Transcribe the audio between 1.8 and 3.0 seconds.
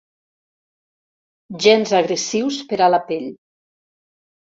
agressius per a